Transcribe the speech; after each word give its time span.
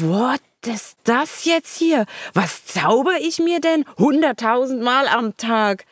what 0.00 0.40
ist 0.66 0.96
das 1.04 1.44
jetzt 1.44 1.76
hier? 1.78 2.06
Was 2.34 2.64
zauber 2.66 3.14
ich 3.20 3.38
mir 3.38 3.60
denn 3.60 3.84
hunderttausendmal 3.98 5.06
am 5.08 5.36
Tag? 5.36 5.84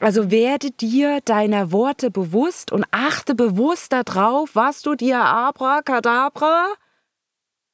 Also 0.00 0.30
werde 0.30 0.70
dir 0.70 1.20
deiner 1.24 1.72
Worte 1.72 2.10
bewusst 2.10 2.72
und 2.72 2.84
achte 2.90 3.34
bewusst 3.34 3.92
darauf, 3.92 4.50
was 4.54 4.82
du 4.82 4.94
dir 4.94 5.20
abracadabra 5.20 6.66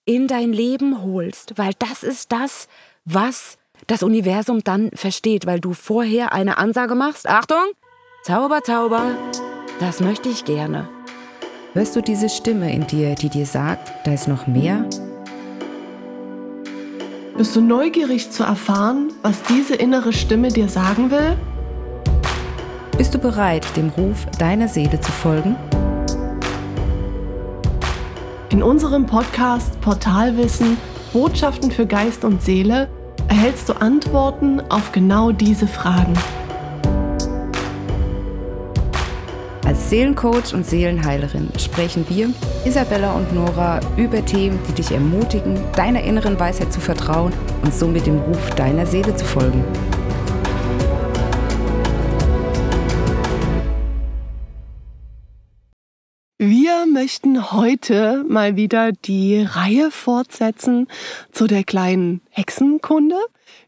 in 0.05 0.29
dein 0.29 0.53
Leben 0.53 1.03
holst, 1.03 1.57
weil 1.57 1.73
das 1.79 2.03
ist 2.03 2.33
das, 2.33 2.69
was 3.05 3.59
das 3.87 4.03
Universum 4.03 4.63
dann 4.63 4.91
versteht, 4.93 5.47
weil 5.47 5.61
du 5.61 5.73
vorher 5.73 6.33
eine 6.33 6.59
Ansage 6.59 6.95
machst. 6.95 7.29
Achtung, 7.29 7.65
Zauber, 8.23 8.63
Zauber, 8.63 9.17
das 9.79 10.01
möchte 10.01 10.29
ich 10.29 10.45
gerne. 10.45 10.89
Hörst 11.73 11.97
du 11.97 12.03
diese 12.03 12.29
Stimme 12.29 12.73
in 12.73 12.87
dir, 12.87 13.15
die 13.15 13.29
dir 13.29 13.47
sagt, 13.47 13.93
da 14.05 14.13
ist 14.13 14.29
noch 14.29 14.47
mehr? 14.47 14.85
Bist 17.41 17.57
du 17.57 17.63
neugierig 17.63 18.31
zu 18.31 18.43
erfahren, 18.43 19.15
was 19.23 19.43
diese 19.45 19.75
innere 19.75 20.13
Stimme 20.13 20.49
dir 20.49 20.69
sagen 20.69 21.11
will? 21.11 21.39
Bist 22.99 23.15
du 23.15 23.19
bereit, 23.19 23.65
dem 23.79 23.89
Ruf 23.89 24.27
deiner 24.39 24.69
Seele 24.69 25.01
zu 25.01 25.11
folgen? 25.11 25.57
In 28.51 28.63
unserem 28.63 29.07
Podcast 29.07 29.81
Portalwissen 29.81 30.77
Botschaften 31.15 31.71
für 31.71 31.87
Geist 31.87 32.27
und 32.27 32.43
Seele 32.43 32.91
erhältst 33.29 33.71
du 33.71 33.73
Antworten 33.73 34.61
auf 34.69 34.93
genau 34.93 35.33
diese 35.33 35.67
Fragen. 35.67 36.13
Als 39.81 39.89
Seelencoach 39.89 40.53
und 40.53 40.67
Seelenheilerin 40.67 41.49
sprechen 41.59 42.05
wir, 42.11 42.29
Isabella 42.67 43.13
und 43.13 43.35
Nora, 43.35 43.81
über 43.97 44.23
Themen, 44.23 44.59
die 44.69 44.75
dich 44.75 44.93
ermutigen, 44.93 45.59
deiner 45.75 46.03
inneren 46.03 46.39
Weisheit 46.39 46.71
zu 46.71 46.81
vertrauen 46.81 47.33
und 47.63 47.75
somit 47.75 48.07
dem 48.07 48.19
Ruf 48.19 48.51
deiner 48.57 48.85
Seele 48.85 49.17
zu 49.17 49.25
folgen. 49.25 49.65
Wir 56.43 56.87
möchten 56.87 57.53
heute 57.53 58.25
mal 58.27 58.57
wieder 58.57 58.93
die 58.93 59.43
Reihe 59.43 59.91
fortsetzen 59.91 60.89
zu 61.33 61.47
der 61.47 61.65
kleinen 61.65 62.23
Hexenkunde. 62.31 63.17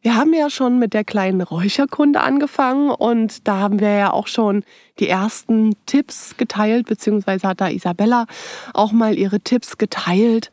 Wir 0.00 0.16
haben 0.16 0.32
ja 0.32 0.48
schon 0.48 0.78
mit 0.78 0.94
der 0.94 1.04
kleinen 1.04 1.42
Räucherkunde 1.42 2.22
angefangen 2.22 2.88
und 2.88 3.46
da 3.46 3.58
haben 3.58 3.78
wir 3.78 3.90
ja 3.90 4.10
auch 4.10 4.26
schon 4.26 4.64
die 5.00 5.06
ersten 5.06 5.76
Tipps 5.84 6.38
geteilt, 6.38 6.86
beziehungsweise 6.86 7.46
hat 7.46 7.60
da 7.60 7.68
Isabella 7.68 8.24
auch 8.72 8.92
mal 8.92 9.18
ihre 9.18 9.40
Tipps 9.40 9.76
geteilt, 9.76 10.50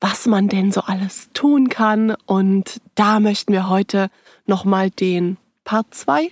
was 0.00 0.26
man 0.26 0.46
denn 0.46 0.70
so 0.70 0.82
alles 0.82 1.30
tun 1.34 1.68
kann. 1.68 2.14
Und 2.26 2.80
da 2.94 3.18
möchten 3.18 3.52
wir 3.52 3.68
heute 3.68 4.08
nochmal 4.46 4.90
den 4.90 5.36
Part 5.64 5.92
2 5.92 6.30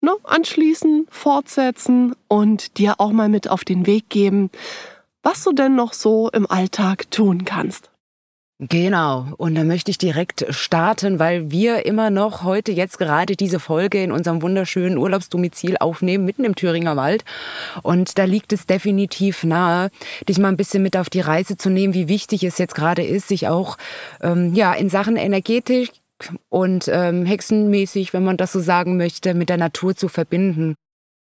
ne, 0.00 0.12
anschließen, 0.24 1.06
fortsetzen 1.10 2.14
und 2.28 2.78
dir 2.78 2.96
auch 2.98 3.12
mal 3.12 3.28
mit 3.28 3.48
auf 3.48 3.64
den 3.64 3.86
Weg 3.86 4.08
geben, 4.08 4.50
was 5.22 5.44
du 5.44 5.52
denn 5.52 5.74
noch 5.74 5.92
so 5.92 6.30
im 6.30 6.50
Alltag 6.50 7.10
tun 7.10 7.44
kannst. 7.44 7.90
Genau, 8.60 9.26
und 9.36 9.54
da 9.54 9.62
möchte 9.62 9.92
ich 9.92 9.98
direkt 9.98 10.44
starten, 10.50 11.20
weil 11.20 11.52
wir 11.52 11.86
immer 11.86 12.10
noch 12.10 12.42
heute 12.42 12.72
jetzt 12.72 12.98
gerade 12.98 13.36
diese 13.36 13.60
Folge 13.60 14.02
in 14.02 14.10
unserem 14.10 14.42
wunderschönen 14.42 14.98
Urlaubsdomizil 14.98 15.76
aufnehmen, 15.78 16.24
mitten 16.24 16.42
im 16.44 16.56
Thüringer 16.56 16.96
Wald. 16.96 17.24
Und 17.84 18.18
da 18.18 18.24
liegt 18.24 18.52
es 18.52 18.66
definitiv 18.66 19.44
nahe, 19.44 19.90
dich 20.28 20.40
mal 20.40 20.48
ein 20.48 20.56
bisschen 20.56 20.82
mit 20.82 20.96
auf 20.96 21.08
die 21.08 21.20
Reise 21.20 21.56
zu 21.56 21.70
nehmen, 21.70 21.94
wie 21.94 22.08
wichtig 22.08 22.42
es 22.42 22.58
jetzt 22.58 22.74
gerade 22.74 23.04
ist, 23.04 23.28
sich 23.28 23.46
auch 23.46 23.78
ähm, 24.22 24.52
ja, 24.54 24.74
in 24.74 24.90
Sachen 24.90 25.14
Energetik 25.14 25.92
und 26.48 26.88
ähm, 26.92 27.26
hexenmäßig, 27.26 28.12
wenn 28.12 28.24
man 28.24 28.36
das 28.36 28.52
so 28.52 28.60
sagen 28.60 28.96
möchte, 28.96 29.34
mit 29.34 29.48
der 29.48 29.56
Natur 29.56 29.94
zu 29.94 30.08
verbinden. 30.08 30.74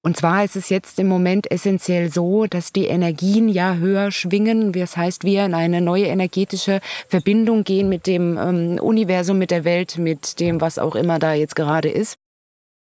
Und 0.06 0.16
zwar 0.16 0.44
ist 0.44 0.54
es 0.54 0.68
jetzt 0.68 1.00
im 1.00 1.08
Moment 1.08 1.50
essentiell 1.50 2.12
so, 2.12 2.46
dass 2.46 2.72
die 2.72 2.86
Energien 2.86 3.48
ja 3.48 3.74
höher 3.74 4.12
schwingen. 4.12 4.70
Das 4.72 4.96
heißt, 4.96 5.24
wir 5.24 5.44
in 5.44 5.52
eine 5.52 5.80
neue 5.80 6.06
energetische 6.06 6.80
Verbindung 7.08 7.64
gehen 7.64 7.88
mit 7.88 8.06
dem 8.06 8.38
ähm, 8.38 8.78
Universum, 8.80 9.38
mit 9.38 9.50
der 9.50 9.64
Welt, 9.64 9.98
mit 9.98 10.38
dem, 10.38 10.60
was 10.60 10.78
auch 10.78 10.94
immer 10.94 11.18
da 11.18 11.34
jetzt 11.34 11.56
gerade 11.56 11.88
ist. 11.88 12.18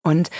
Und 0.05 0.31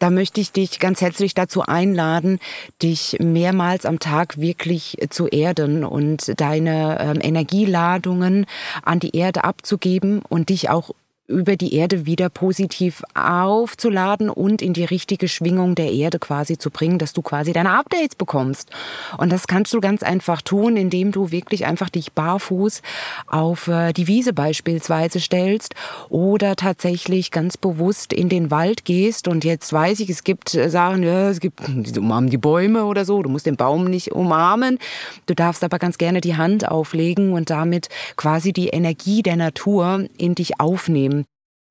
da 0.00 0.10
möchte 0.10 0.40
ich 0.40 0.50
dich 0.50 0.80
ganz 0.80 1.00
herzlich 1.00 1.34
dazu 1.34 1.62
einladen, 1.62 2.40
dich 2.82 3.16
mehrmals 3.20 3.86
am 3.86 4.00
Tag 4.00 4.40
wirklich 4.40 4.98
zu 5.10 5.28
erden 5.28 5.84
und 5.84 6.40
deine 6.40 6.98
ähm, 7.00 7.20
Energieladungen 7.22 8.46
an 8.82 8.98
die 8.98 9.16
Erde 9.16 9.44
abzugeben 9.44 10.20
und 10.28 10.48
dich 10.48 10.68
auch 10.68 10.90
über 11.26 11.56
die 11.56 11.74
Erde 11.74 12.04
wieder 12.04 12.28
positiv 12.28 13.02
aufzuladen 13.14 14.28
und 14.28 14.60
in 14.60 14.74
die 14.74 14.84
richtige 14.84 15.26
Schwingung 15.26 15.74
der 15.74 15.90
Erde 15.90 16.18
quasi 16.18 16.58
zu 16.58 16.70
bringen, 16.70 16.98
dass 16.98 17.14
du 17.14 17.22
quasi 17.22 17.54
deine 17.54 17.78
Updates 17.78 18.14
bekommst. 18.14 18.68
Und 19.16 19.32
das 19.32 19.46
kannst 19.46 19.72
du 19.72 19.80
ganz 19.80 20.02
einfach 20.02 20.42
tun, 20.42 20.76
indem 20.76 21.12
du 21.12 21.30
wirklich 21.30 21.64
einfach 21.64 21.88
dich 21.88 22.12
barfuß 22.12 22.82
auf 23.26 23.68
äh, 23.68 23.94
die 23.94 24.06
Wiese 24.06 24.34
beispielsweise 24.34 25.18
stellst 25.18 25.74
oder 26.10 26.56
tatsächlich 26.56 27.30
ganz 27.30 27.56
bewusst 27.56 28.12
in 28.12 28.28
den 28.28 28.50
Wald 28.50 28.84
gehst. 28.84 29.26
Und 29.26 29.44
jetzt 29.44 29.72
weiß 29.72 30.00
ich, 30.00 30.10
es 30.10 30.24
gibt 30.24 30.54
äh, 30.54 30.68
Sachen, 30.68 31.02
ja, 31.02 31.30
es 31.30 31.40
gibt, 31.40 31.60
die 31.66 31.98
umarmen 31.98 32.28
die 32.28 32.36
Bäume 32.36 32.84
oder 32.84 33.06
so, 33.06 33.22
du 33.22 33.30
musst 33.30 33.46
den 33.46 33.56
Baum 33.56 33.84
nicht 33.84 34.12
umarmen. 34.12 34.78
Du 35.24 35.34
darfst 35.34 35.64
aber 35.64 35.78
ganz 35.78 35.96
gerne 35.96 36.20
die 36.20 36.36
Hand 36.36 36.68
auflegen 36.68 37.32
und 37.32 37.48
damit 37.48 37.88
quasi 38.16 38.52
die 38.52 38.68
Energie 38.68 39.22
der 39.22 39.36
Natur 39.36 40.04
in 40.18 40.34
dich 40.34 40.60
aufnehmen. 40.60 41.23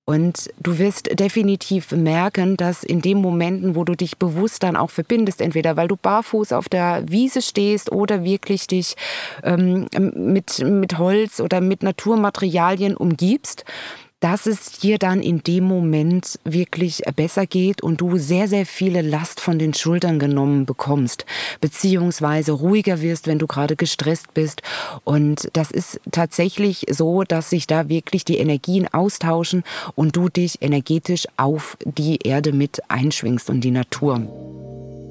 Und 0.06 0.50
du 0.60 0.80
wirst 0.80 1.18
definitiv 1.18 1.92
merken, 1.92 2.58
dass 2.58 2.84
in 2.84 3.02
den 3.02 3.22
Momenten, 3.22 3.76
wo 3.76 3.86
du 3.86 3.96
dich 3.96 4.18
bewusst 4.18 4.64
dann 4.64 4.76
auch 4.76 4.90
verbindest, 4.90 5.40
entweder 5.40 5.78
weil 5.78 5.88
du 5.88 5.96
barfuß 5.96 6.52
auf 6.52 6.68
der 6.68 7.04
Wiese 7.08 7.42
stehst 7.42 7.90
oder 7.90 8.26
wirklich 8.26 8.68
dich 8.68 8.96
ähm, 9.44 9.88
mit, 9.98 10.60
mit 10.60 10.98
Holz 10.98 11.40
oder 11.40 11.62
mit 11.62 11.84
Naturmaterialien 11.84 12.98
umgibst, 12.98 13.64
dass 14.24 14.46
es 14.46 14.72
dir 14.72 15.00
dann 15.00 15.22
in 15.22 15.44
dem 15.44 15.66
Moment 15.66 16.40
wirklich 16.46 17.02
besser 17.14 17.46
geht 17.46 17.82
und 17.82 18.00
du 18.00 18.18
sehr, 18.18 18.48
sehr 18.48 18.66
viele 18.66 19.02
Last 19.02 19.42
von 19.42 19.60
den 19.60 19.74
Schultern 19.74 20.18
genommen 20.18 20.66
bekommst, 20.66 21.26
beziehungsweise 21.60 22.54
ruhiger 22.54 23.02
wirst, 23.02 23.28
wenn 23.28 23.38
du 23.38 23.48
gerade 23.48 23.76
gestresst 23.76 24.34
bist. 24.34 24.62
Und 25.04 25.50
das 25.52 25.72
ist 25.72 26.00
tatsächlich 26.12 26.86
so, 26.90 27.24
dass 27.24 27.50
sich 27.50 27.68
da 27.68 27.90
wirklich 27.90 28.24
die 28.24 28.38
Energien 28.38 28.88
austauschen 28.88 29.64
und 29.96 30.16
du 30.16 30.30
dich 30.30 30.62
energetisch 30.62 31.28
auf 31.36 31.78
die 31.84 32.20
Erde 32.26 32.54
mit 32.54 32.82
einschwingst 32.90 33.50
und 33.50 33.60
die 33.60 33.72
Natur 33.72 34.22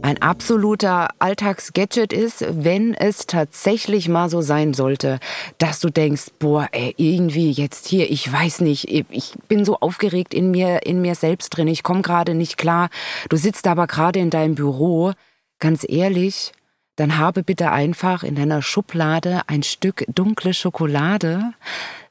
ein 0.02 0.20
absoluter 0.20 1.08
Alltagsgadget 1.18 2.12
ist, 2.12 2.44
wenn 2.48 2.94
es 2.94 3.26
tatsächlich 3.26 4.08
mal 4.08 4.28
so 4.28 4.40
sein 4.40 4.74
sollte, 4.74 5.20
dass 5.58 5.80
du 5.80 5.90
denkst, 5.90 6.32
boah, 6.38 6.68
ey, 6.72 6.94
irgendwie 6.96 7.50
jetzt 7.52 7.86
hier, 7.86 8.10
ich 8.10 8.30
weiß 8.30 8.60
nicht, 8.60 8.88
ich 8.88 9.34
bin 9.48 9.64
so 9.64 9.78
aufgeregt 9.78 10.34
in 10.34 10.50
mir, 10.50 10.84
in 10.84 11.00
mir 11.00 11.14
selbst 11.14 11.50
drin, 11.50 11.68
ich 11.68 11.82
komme 11.82 12.02
gerade 12.02 12.34
nicht 12.34 12.56
klar. 12.56 12.90
Du 13.28 13.36
sitzt 13.36 13.66
aber 13.66 13.86
gerade 13.86 14.18
in 14.18 14.30
deinem 14.30 14.54
Büro, 14.54 15.12
ganz 15.58 15.86
ehrlich, 15.88 16.52
dann 16.96 17.16
habe 17.16 17.42
bitte 17.42 17.70
einfach 17.70 18.22
in 18.22 18.34
deiner 18.34 18.60
Schublade 18.60 19.42
ein 19.46 19.62
Stück 19.62 20.04
dunkle 20.08 20.52
Schokolade, 20.52 21.54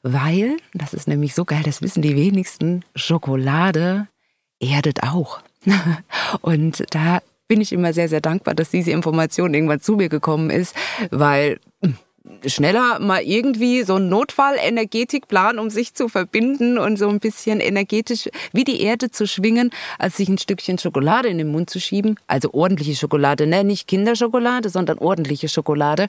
weil, 0.02 0.56
das 0.74 0.94
ist 0.94 1.06
nämlich 1.06 1.34
so 1.34 1.44
geil, 1.44 1.62
das 1.64 1.82
wissen 1.82 2.02
die 2.02 2.16
wenigsten, 2.16 2.84
Schokolade 2.96 4.08
erdet 4.60 5.02
auch. 5.02 5.40
Und 6.40 6.84
da 6.94 7.20
bin 7.48 7.60
ich 7.60 7.72
immer 7.72 7.92
sehr, 7.92 8.08
sehr 8.08 8.20
dankbar, 8.20 8.54
dass 8.54 8.70
diese 8.70 8.90
Information 8.90 9.54
irgendwann 9.54 9.80
zu 9.80 9.96
mir 9.96 10.08
gekommen 10.08 10.50
ist, 10.50 10.74
weil 11.10 11.60
hm, 11.82 11.96
schneller 12.46 12.98
mal 12.98 13.22
irgendwie 13.22 13.82
so 13.82 13.96
einen 13.96 14.08
Notfall-Energetikplan, 14.08 15.58
um 15.58 15.70
sich 15.70 15.94
zu 15.94 16.08
verbinden 16.08 16.78
und 16.78 16.96
so 16.96 17.08
ein 17.08 17.20
bisschen 17.20 17.60
energetisch 17.60 18.28
wie 18.52 18.64
die 18.64 18.80
Erde 18.80 19.10
zu 19.10 19.26
schwingen, 19.26 19.70
als 19.98 20.16
sich 20.16 20.28
ein 20.28 20.38
Stückchen 20.38 20.78
Schokolade 20.78 21.28
in 21.28 21.38
den 21.38 21.50
Mund 21.50 21.70
zu 21.70 21.80
schieben. 21.80 22.16
Also 22.26 22.52
ordentliche 22.52 22.94
Schokolade, 22.94 23.46
ne? 23.46 23.64
nicht 23.64 23.88
Kinderschokolade, 23.88 24.68
sondern 24.68 24.98
ordentliche 24.98 25.48
Schokolade. 25.48 26.08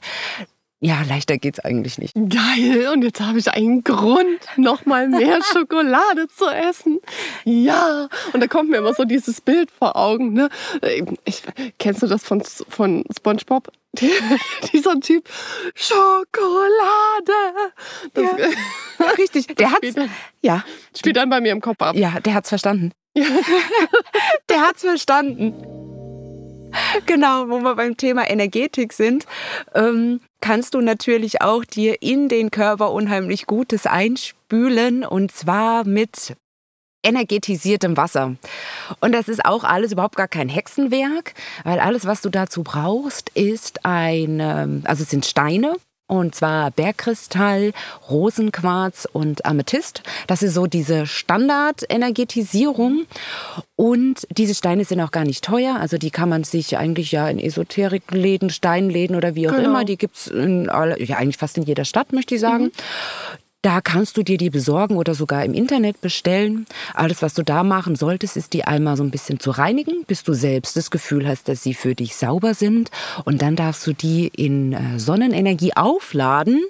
Ja, 0.84 1.00
leichter 1.08 1.38
geht's 1.38 1.60
eigentlich 1.60 1.96
nicht. 1.96 2.14
Geil. 2.14 2.90
Und 2.92 3.02
jetzt 3.04 3.18
habe 3.18 3.38
ich 3.38 3.50
einen 3.50 3.84
Grund, 3.84 4.38
noch 4.58 4.84
mal 4.84 5.08
mehr 5.08 5.40
Schokolade 5.52 6.28
zu 6.28 6.44
essen. 6.44 7.00
Ja. 7.44 8.10
Und 8.34 8.40
da 8.42 8.46
kommt 8.48 8.68
mir 8.68 8.76
immer 8.76 8.92
so 8.92 9.06
dieses 9.06 9.40
Bild 9.40 9.70
vor 9.70 9.96
Augen. 9.96 10.34
Ne? 10.34 10.50
Ich, 11.24 11.42
kennst 11.78 12.02
du 12.02 12.06
das 12.06 12.22
von, 12.22 12.42
von 12.68 13.02
SpongeBob? 13.16 13.72
Dieser 14.74 15.00
Typ. 15.00 15.26
Schokolade. 15.74 16.02
Das, 18.12 18.24
ja. 18.36 19.06
Richtig. 19.18 19.46
Der 19.56 19.72
hat's. 19.72 19.94
Ja. 20.42 20.64
Spielt 20.94 21.16
dann 21.16 21.30
bei 21.30 21.40
mir 21.40 21.52
im 21.52 21.62
Kopf 21.62 21.80
ab. 21.80 21.96
Ja, 21.96 22.20
der 22.20 22.34
hat's 22.34 22.50
verstanden. 22.50 22.92
der 23.14 24.60
hat's 24.60 24.82
verstanden. 24.82 25.54
Genau, 27.06 27.48
wo 27.48 27.60
wir 27.60 27.74
beim 27.74 27.96
Thema 27.96 28.28
Energetik 28.28 28.92
sind. 28.92 29.26
Ähm, 29.74 30.20
kannst 30.44 30.74
du 30.74 30.82
natürlich 30.82 31.40
auch 31.40 31.64
dir 31.64 32.02
in 32.02 32.28
den 32.28 32.50
Körper 32.50 32.92
unheimlich 32.92 33.46
Gutes 33.46 33.86
einspülen 33.86 35.02
und 35.02 35.32
zwar 35.32 35.86
mit 35.86 36.36
energetisiertem 37.02 37.96
Wasser. 37.96 38.36
Und 39.00 39.12
das 39.12 39.28
ist 39.28 39.42
auch 39.46 39.64
alles 39.64 39.92
überhaupt 39.92 40.16
gar 40.16 40.28
kein 40.28 40.50
Hexenwerk, 40.50 41.32
weil 41.64 41.80
alles, 41.80 42.04
was 42.04 42.20
du 42.20 42.28
dazu 42.28 42.62
brauchst, 42.62 43.30
ist 43.30 43.86
ein, 43.86 44.84
also 44.84 45.04
es 45.04 45.08
sind 45.08 45.24
Steine, 45.24 45.76
und 46.06 46.34
zwar 46.34 46.70
Bergkristall, 46.70 47.72
Rosenquarz 48.10 49.08
und 49.10 49.46
Amethyst. 49.46 50.02
Das 50.26 50.42
ist 50.42 50.54
so 50.54 50.66
diese 50.66 51.06
Standard-Energetisierung. 51.06 53.06
Und 53.76 54.26
diese 54.30 54.54
Steine 54.54 54.84
sind 54.84 55.00
auch 55.00 55.10
gar 55.10 55.24
nicht 55.24 55.42
teuer. 55.42 55.76
Also 55.80 55.96
die 55.96 56.10
kann 56.10 56.28
man 56.28 56.44
sich 56.44 56.76
eigentlich 56.76 57.12
ja 57.12 57.28
in 57.28 57.38
Esoterikläden, 57.38 58.50
Steinläden 58.50 59.16
oder 59.16 59.34
wie 59.34 59.48
auch 59.48 59.54
genau. 59.54 59.70
immer, 59.70 59.84
die 59.84 59.96
gibt 59.96 60.16
es 60.16 60.32
ja, 60.34 61.16
eigentlich 61.16 61.38
fast 61.38 61.56
in 61.56 61.64
jeder 61.64 61.84
Stadt, 61.84 62.12
möchte 62.12 62.34
ich 62.34 62.40
sagen. 62.40 62.64
Mhm. 62.64 62.72
Da 63.64 63.80
kannst 63.80 64.18
du 64.18 64.22
dir 64.22 64.36
die 64.36 64.50
besorgen 64.50 64.96
oder 64.96 65.14
sogar 65.14 65.42
im 65.42 65.54
Internet 65.54 66.02
bestellen. 66.02 66.66
Alles, 66.92 67.22
was 67.22 67.32
du 67.32 67.42
da 67.42 67.64
machen 67.64 67.96
solltest, 67.96 68.36
ist 68.36 68.52
die 68.52 68.64
einmal 68.66 68.98
so 68.98 69.02
ein 69.02 69.10
bisschen 69.10 69.40
zu 69.40 69.52
reinigen, 69.52 70.04
bis 70.06 70.22
du 70.22 70.34
selbst 70.34 70.76
das 70.76 70.90
Gefühl 70.90 71.26
hast, 71.26 71.48
dass 71.48 71.62
sie 71.62 71.72
für 71.72 71.94
dich 71.94 72.14
sauber 72.14 72.52
sind. 72.52 72.90
Und 73.24 73.40
dann 73.40 73.56
darfst 73.56 73.86
du 73.86 73.94
die 73.94 74.26
in 74.26 74.74
äh, 74.74 74.98
Sonnenenergie 74.98 75.74
aufladen 75.74 76.60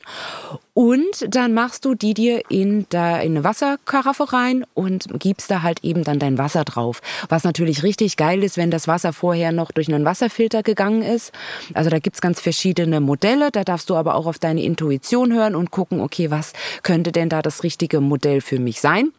und 0.75 1.25
dann 1.29 1.55
machst 1.55 1.85
du 1.85 1.95
die 1.95 2.15
dir 2.15 2.43
in, 2.49 2.87
da, 2.89 3.19
in 3.19 3.33
eine 3.33 3.45
Wasserkaraffe 3.45 4.33
rein 4.33 4.65
und 4.75 5.07
gibst 5.21 5.49
da 5.53 5.63
halt 5.63 5.85
eben 5.85 6.03
dann 6.03 6.19
dein 6.19 6.37
Wasser 6.37 6.65
drauf. 6.65 7.01
Was 7.29 7.45
natürlich 7.45 7.85
richtig 7.85 8.17
geil 8.17 8.43
ist, 8.43 8.57
wenn 8.57 8.73
das 8.73 8.89
Wasser 8.89 9.13
vorher 9.13 9.53
noch 9.53 9.71
durch 9.71 9.87
einen 9.87 10.05
Wasserfilter 10.05 10.65
gegangen 10.65 11.03
ist. 11.03 11.33
Also 11.75 11.91
da 11.91 12.01
gibt's 12.01 12.21
ganz 12.21 12.41
verschiedene 12.41 12.99
Modelle. 12.99 13.53
Da 13.53 13.63
darfst 13.63 13.89
du 13.89 13.95
aber 13.95 14.17
auch 14.17 14.27
auf 14.27 14.41
deine 14.41 14.65
Intuition 14.65 15.33
hören 15.33 15.55
und 15.55 15.71
gucken, 15.71 16.01
okay, 16.01 16.33
was 16.33 16.53
könnte 16.85 17.11
denn 17.11 17.29
da 17.29 17.43
das 17.43 17.65
richtige 17.65 18.01
Modell 18.01 18.41
für 18.41 18.61
mich 18.61 18.81
sein? 18.81 19.13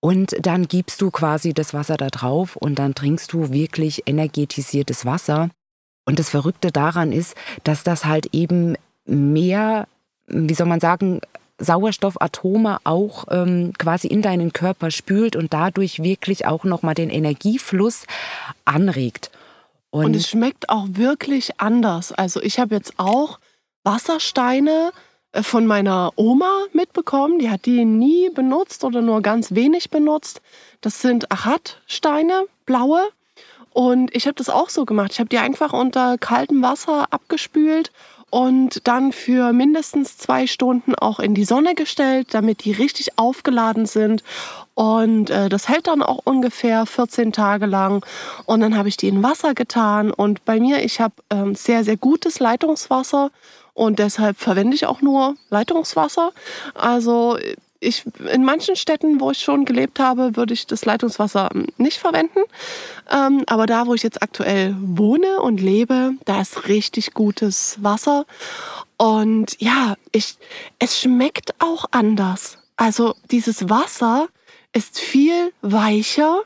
Und 0.00 0.34
dann 0.40 0.66
gibst 0.66 1.02
du 1.02 1.10
quasi 1.10 1.52
das 1.52 1.74
Wasser 1.74 1.98
da 1.98 2.08
drauf 2.08 2.56
und 2.56 2.78
dann 2.78 2.94
trinkst 2.94 3.34
du 3.34 3.52
wirklich 3.52 4.04
energetisiertes 4.06 5.04
Wasser. 5.04 5.50
Und 6.06 6.18
das 6.18 6.30
Verrückte 6.30 6.72
daran 6.72 7.12
ist, 7.12 7.36
dass 7.64 7.84
das 7.84 8.06
halt 8.06 8.32
eben 8.32 8.76
mehr 9.04 9.86
wie 10.30 10.54
soll 10.54 10.66
man 10.66 10.80
sagen, 10.80 11.20
Sauerstoffatome 11.58 12.78
auch 12.84 13.26
ähm, 13.30 13.74
quasi 13.78 14.06
in 14.06 14.22
deinen 14.22 14.52
Körper 14.52 14.90
spült 14.90 15.36
und 15.36 15.52
dadurch 15.52 16.02
wirklich 16.02 16.46
auch 16.46 16.64
nochmal 16.64 16.94
den 16.94 17.10
Energiefluss 17.10 18.06
anregt. 18.64 19.30
Und, 19.90 20.06
und, 20.06 20.16
es 20.16 20.28
schmeckt 20.28 20.68
auch 20.70 20.86
wirklich 20.92 21.60
anders. 21.60 22.12
Also 22.12 22.40
ich 22.40 22.58
habe 22.58 22.74
jetzt 22.74 22.94
auch 22.96 23.38
Wassersteine 23.82 24.92
von 25.34 25.66
meiner 25.66 26.12
Oma 26.16 26.64
mitbekommen. 26.72 27.38
Die 27.38 27.50
hat 27.50 27.66
die 27.66 27.84
nie 27.84 28.30
benutzt 28.30 28.84
oder 28.84 29.00
nur 29.00 29.22
ganz 29.22 29.54
wenig 29.54 29.90
benutzt. 29.90 30.42
Das 30.80 31.00
sind 31.00 31.30
Achatsteine, 31.30 32.46
blaue. 32.66 33.08
Und 33.72 34.14
ich 34.14 34.26
habe 34.26 34.34
das 34.34 34.50
auch 34.50 34.68
so 34.68 34.84
gemacht. 34.84 35.12
Ich 35.12 35.20
habe 35.20 35.28
die 35.28 35.38
einfach 35.38 35.72
unter 35.72 36.18
kaltem 36.18 36.62
Wasser 36.62 37.06
abgespült 37.10 37.92
und 38.30 38.86
dann 38.86 39.12
für 39.12 39.52
mindestens 39.52 40.16
zwei 40.16 40.46
Stunden 40.46 40.94
auch 40.94 41.18
in 41.18 41.34
die 41.34 41.44
Sonne 41.44 41.74
gestellt, 41.74 42.28
damit 42.30 42.64
die 42.64 42.72
richtig 42.72 43.18
aufgeladen 43.18 43.86
sind. 43.86 44.22
Und 44.74 45.30
äh, 45.30 45.48
das 45.48 45.68
hält 45.68 45.88
dann 45.88 46.02
auch 46.02 46.20
ungefähr 46.24 46.86
14 46.86 47.32
Tage 47.32 47.66
lang. 47.66 48.04
Und 48.46 48.60
dann 48.60 48.76
habe 48.76 48.88
ich 48.88 48.96
die 48.96 49.08
in 49.08 49.22
Wasser 49.22 49.54
getan. 49.54 50.12
Und 50.12 50.44
bei 50.44 50.60
mir, 50.60 50.84
ich 50.84 51.00
habe 51.00 51.14
ähm, 51.30 51.54
sehr, 51.54 51.84
sehr 51.84 51.96
gutes 51.96 52.38
Leitungswasser. 52.38 53.30
Und 53.74 53.98
deshalb 53.98 54.38
verwende 54.38 54.74
ich 54.74 54.86
auch 54.86 55.02
nur 55.02 55.34
Leitungswasser. 55.50 56.32
Also 56.74 57.36
ich, 57.80 58.04
in 58.32 58.44
manchen 58.44 58.76
Städten, 58.76 59.20
wo 59.20 59.30
ich 59.30 59.40
schon 59.40 59.64
gelebt 59.64 59.98
habe, 59.98 60.36
würde 60.36 60.52
ich 60.52 60.66
das 60.66 60.84
Leitungswasser 60.84 61.48
hm, 61.52 61.66
nicht 61.78 61.98
verwenden. 61.98 62.40
Ähm, 63.10 63.42
aber 63.46 63.66
da, 63.66 63.86
wo 63.86 63.94
ich 63.94 64.02
jetzt 64.02 64.22
aktuell 64.22 64.76
wohne 64.78 65.40
und 65.40 65.60
lebe, 65.60 66.12
da 66.26 66.42
ist 66.42 66.68
richtig 66.68 67.14
gutes 67.14 67.82
Wasser. 67.82 68.26
Und 68.98 69.60
ja, 69.60 69.96
ich, 70.12 70.36
es 70.78 71.00
schmeckt 71.00 71.54
auch 71.58 71.86
anders. 71.90 72.58
Also 72.76 73.14
dieses 73.30 73.68
Wasser 73.70 74.28
ist 74.74 75.00
viel 75.00 75.52
weicher. 75.62 76.42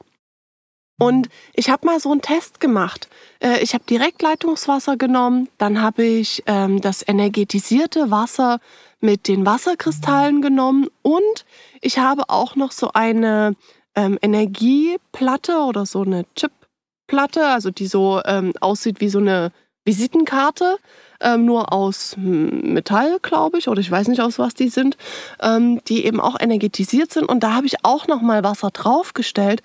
Und 0.99 1.29
ich 1.53 1.71
habe 1.71 1.87
mal 1.87 1.99
so 1.99 2.13
einen 2.13 2.23
Test 2.23 2.61
gemacht. 2.61 3.09
Äh, 3.41 3.61
ich 3.61 3.75
habe 3.75 3.85
direkt 3.85 4.23
Leitungswasser 4.23 4.97
genommen, 4.97 5.49
dann 5.59 5.83
habe 5.83 6.05
ich 6.05 6.45
ähm, 6.47 6.81
das 6.81 7.07
energetisierte 7.07 8.13
Wasser 8.13 8.61
mit 9.05 9.29
den 9.29 9.45
Wasserkristallen 9.45 10.41
genommen 10.41 10.89
und 11.03 11.45
ich 11.83 11.99
habe 11.99 12.25
auch 12.29 12.57
noch 12.57 12.73
so 12.73 12.91
eine 12.95 13.55
ähm, 13.95 14.19
Energieplatte 14.23 15.59
oder 15.59 15.85
so 15.85 16.03
eine 16.03 16.25
Chipplatte, 16.35 17.47
also 17.47 17.71
die 17.71 17.87
so 17.87 18.23
ähm, 18.25 18.55
aussieht 18.61 19.01
wie 19.01 19.11
so 19.11 19.19
eine 19.19 19.53
Visitenkarte, 19.85 20.79
ähm, 21.21 21.45
nur 21.45 21.73
aus 21.73 22.17
Metall, 22.17 23.19
glaube 23.21 23.59
ich, 23.59 23.69
oder 23.69 23.81
ich 23.81 23.91
weiß 23.91 24.09
nicht 24.09 24.23
aus 24.23 24.39
was 24.39 24.55
die 24.55 24.71
sind, 24.71 24.97
ähm, 25.41 25.83
die 25.87 26.07
eben 26.07 26.21
auch 26.21 26.41
energetisiert 26.41 27.13
sind. 27.13 27.29
Und 27.29 27.41
da 27.41 27.53
habe 27.53 27.67
ich 27.67 27.85
auch 27.85 28.07
noch 28.07 28.23
mal 28.23 28.43
Wasser 28.43 28.71
draufgestellt. 28.71 29.63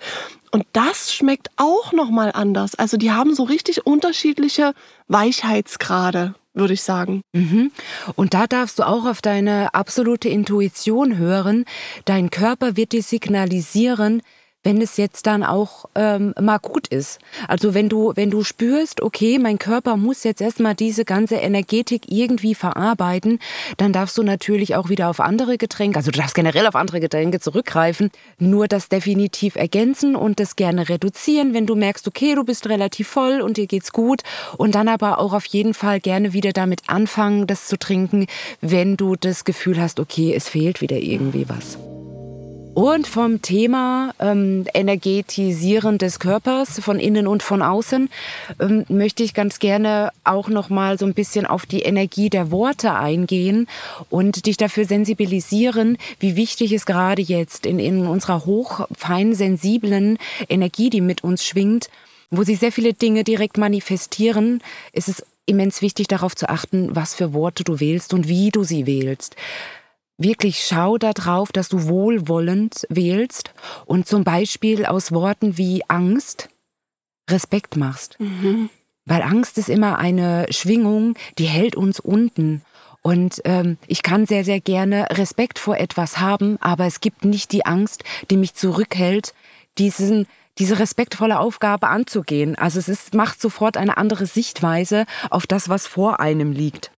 Und 0.50 0.64
das 0.72 1.12
schmeckt 1.14 1.48
auch 1.56 1.92
noch 1.92 2.10
mal 2.10 2.32
anders. 2.32 2.74
Also 2.74 2.96
die 2.96 3.12
haben 3.12 3.34
so 3.34 3.44
richtig 3.44 3.86
unterschiedliche 3.86 4.74
Weichheitsgrade 5.08 6.34
würde 6.52 6.74
ich 6.74 6.82
sagen. 6.82 7.22
Mhm. 7.32 7.70
Und 8.16 8.34
da 8.34 8.46
darfst 8.46 8.78
du 8.78 8.82
auch 8.82 9.06
auf 9.06 9.22
deine 9.22 9.72
absolute 9.72 10.28
Intuition 10.28 11.16
hören. 11.16 11.64
Dein 12.04 12.30
Körper 12.30 12.76
wird 12.76 12.92
dir 12.92 13.02
signalisieren, 13.02 14.20
wenn 14.62 14.80
es 14.82 14.96
jetzt 14.96 15.26
dann 15.26 15.42
auch 15.42 15.86
ähm, 15.94 16.34
mal 16.40 16.58
gut 16.58 16.88
ist. 16.88 17.18
Also 17.48 17.74
wenn 17.74 17.88
du, 17.88 18.12
wenn 18.14 18.30
du 18.30 18.44
spürst, 18.44 19.00
okay, 19.00 19.38
mein 19.38 19.58
Körper 19.58 19.96
muss 19.96 20.24
jetzt 20.24 20.40
erstmal 20.40 20.74
diese 20.74 21.04
ganze 21.04 21.36
Energetik 21.36 22.10
irgendwie 22.10 22.54
verarbeiten, 22.54 23.38
dann 23.78 23.92
darfst 23.92 24.18
du 24.18 24.22
natürlich 24.22 24.76
auch 24.76 24.88
wieder 24.88 25.08
auf 25.08 25.20
andere 25.20 25.56
Getränke, 25.56 25.96
also 25.96 26.10
du 26.10 26.18
darfst 26.18 26.34
generell 26.34 26.66
auf 26.66 26.76
andere 26.76 27.00
Getränke 27.00 27.40
zurückgreifen, 27.40 28.10
nur 28.38 28.68
das 28.68 28.88
definitiv 28.88 29.56
ergänzen 29.56 30.14
und 30.14 30.40
das 30.40 30.56
gerne 30.56 30.88
reduzieren, 30.88 31.54
wenn 31.54 31.66
du 31.66 31.74
merkst, 31.74 32.06
okay, 32.06 32.34
du 32.34 32.44
bist 32.44 32.68
relativ 32.68 33.08
voll 33.08 33.40
und 33.40 33.56
dir 33.56 33.66
geht's 33.66 33.92
gut 33.92 34.22
und 34.58 34.74
dann 34.74 34.88
aber 34.88 35.18
auch 35.18 35.32
auf 35.32 35.46
jeden 35.46 35.74
Fall 35.74 36.00
gerne 36.00 36.32
wieder 36.32 36.52
damit 36.52 36.82
anfangen, 36.88 37.46
das 37.46 37.66
zu 37.66 37.78
trinken, 37.78 38.26
wenn 38.60 38.96
du 38.96 39.16
das 39.16 39.44
Gefühl 39.44 39.80
hast, 39.80 40.00
okay, 40.00 40.34
es 40.34 40.48
fehlt 40.48 40.80
wieder 40.80 40.96
irgendwie 40.96 41.48
was. 41.48 41.78
Und 42.74 43.08
vom 43.08 43.42
Thema 43.42 44.14
ähm, 44.20 44.64
Energetisieren 44.72 45.98
des 45.98 46.20
Körpers 46.20 46.78
von 46.78 47.00
innen 47.00 47.26
und 47.26 47.42
von 47.42 47.62
außen 47.62 48.08
ähm, 48.60 48.84
möchte 48.88 49.24
ich 49.24 49.34
ganz 49.34 49.58
gerne 49.58 50.12
auch 50.22 50.48
noch 50.48 50.70
mal 50.70 50.96
so 50.96 51.04
ein 51.04 51.14
bisschen 51.14 51.46
auf 51.46 51.66
die 51.66 51.82
Energie 51.82 52.30
der 52.30 52.52
Worte 52.52 52.94
eingehen 52.94 53.66
und 54.08 54.46
dich 54.46 54.56
dafür 54.56 54.84
sensibilisieren, 54.84 55.98
wie 56.20 56.36
wichtig 56.36 56.72
es 56.72 56.86
gerade 56.86 57.22
jetzt 57.22 57.66
in, 57.66 57.80
in 57.80 58.06
unserer 58.06 58.46
hochfein 58.46 59.34
sensiblen 59.34 60.18
Energie, 60.48 60.90
die 60.90 61.00
mit 61.00 61.24
uns 61.24 61.44
schwingt, 61.44 61.90
wo 62.30 62.44
sich 62.44 62.60
sehr 62.60 62.72
viele 62.72 62.94
Dinge 62.94 63.24
direkt 63.24 63.58
manifestieren, 63.58 64.62
ist 64.92 65.08
es 65.08 65.24
immens 65.44 65.82
wichtig 65.82 66.06
darauf 66.06 66.36
zu 66.36 66.48
achten, 66.48 66.94
was 66.94 67.16
für 67.16 67.34
Worte 67.34 67.64
du 67.64 67.80
wählst 67.80 68.14
und 68.14 68.28
wie 68.28 68.50
du 68.50 68.62
sie 68.62 68.86
wählst 68.86 69.34
wirklich 70.20 70.64
schau 70.64 70.98
darauf, 70.98 71.50
dass 71.50 71.68
du 71.68 71.88
wohlwollend 71.88 72.86
wählst 72.88 73.52
und 73.86 74.06
zum 74.06 74.22
Beispiel 74.22 74.86
aus 74.86 75.12
Worten 75.12 75.56
wie 75.56 75.82
Angst 75.88 76.48
Respekt 77.28 77.76
machst. 77.76 78.18
Mhm. 78.20 78.70
Weil 79.06 79.22
Angst 79.22 79.58
ist 79.58 79.68
immer 79.68 79.98
eine 79.98 80.46
Schwingung, 80.50 81.14
die 81.38 81.46
hält 81.46 81.74
uns 81.74 82.00
unten. 82.00 82.62
Und 83.02 83.40
ähm, 83.44 83.78
ich 83.86 84.02
kann 84.02 84.26
sehr, 84.26 84.44
sehr 84.44 84.60
gerne 84.60 85.06
Respekt 85.10 85.58
vor 85.58 85.78
etwas 85.78 86.18
haben, 86.18 86.58
aber 86.60 86.84
es 86.86 87.00
gibt 87.00 87.24
nicht 87.24 87.50
die 87.52 87.64
Angst, 87.64 88.04
die 88.30 88.36
mich 88.36 88.54
zurückhält, 88.54 89.32
diesen, 89.78 90.26
diese 90.58 90.78
respektvolle 90.78 91.38
Aufgabe 91.38 91.88
anzugehen. 91.88 92.56
Also 92.56 92.78
es 92.78 92.88
ist, 92.88 93.14
macht 93.14 93.40
sofort 93.40 93.78
eine 93.78 93.96
andere 93.96 94.26
Sichtweise 94.26 95.06
auf 95.30 95.46
das, 95.46 95.70
was 95.70 95.86
vor 95.86 96.20
einem 96.20 96.52
liegt. 96.52 96.92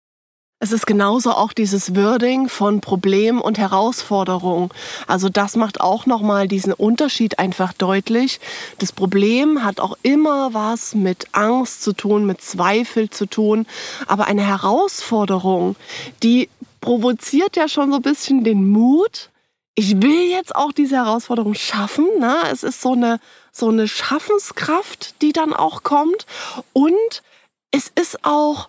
Es 0.63 0.71
ist 0.71 0.87
genauso 0.87 1.33
auch 1.33 1.53
dieses 1.53 1.97
Wording 1.97 2.49
von 2.49 2.81
Problem 2.81 3.41
und 3.41 3.59
Herausforderung. 3.59 4.73
Also 5.09 5.29
das 5.29 5.57
macht 5.57 5.81
auch 5.81 6.07
nochmal 6.07 6.47
diesen 6.47 6.73
Unterschied 6.73 7.41
einfach 7.41 7.73
deutlich. 7.73 8.39
Das 8.79 8.93
Problem 8.93 9.65
hat 9.65 9.81
auch 9.81 9.99
immer 10.05 10.55
was 10.55 10.95
mit 10.95 11.27
Angst 11.33 11.83
zu 11.83 11.93
tun, 11.93 12.27
mit 12.27 12.43
Zweifel 12.43 13.11
zu 13.11 13.27
tun. 13.27 13.67
Aber 14.07 14.29
eine 14.29 14.47
Herausforderung, 14.47 15.75
die 16.23 16.49
provoziert 16.81 17.57
ja 17.57 17.67
schon 17.67 17.91
so 17.91 17.97
ein 17.97 18.03
bisschen 18.03 18.45
den 18.45 18.71
Mut. 18.71 19.31
Ich 19.75 20.01
will 20.01 20.31
jetzt 20.31 20.55
auch 20.55 20.71
diese 20.71 20.95
Herausforderung 20.95 21.55
schaffen. 21.55 22.07
Ne? 22.21 22.37
Es 22.53 22.63
ist 22.63 22.81
so 22.81 22.93
eine, 22.93 23.19
so 23.51 23.69
eine 23.69 23.89
Schaffenskraft, 23.89 25.23
die 25.23 25.33
dann 25.33 25.55
auch 25.55 25.83
kommt. 25.83 26.25
Und 26.73 27.25
es 27.73 27.91
ist 27.97 28.25
auch 28.25 28.69